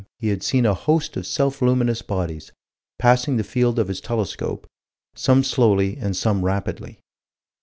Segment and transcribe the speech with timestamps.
[0.17, 2.51] he had seen a host of self luminous bodies,
[2.97, 4.65] passing the field of his telescope,
[5.13, 6.97] some slowly and some rapidly.